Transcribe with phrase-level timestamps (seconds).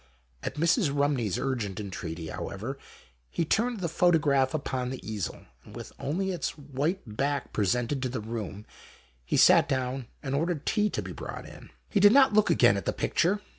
[0.41, 0.89] At Mrs.
[0.91, 2.79] Rumney's urgent entreaty, however,
[3.29, 8.01] he turned the photo graph upon the easel, and with only its white back presented
[8.01, 8.65] to the room,
[9.23, 11.69] he sat down and ordered tea to be brought in.
[11.87, 13.41] He did not look again at the picture.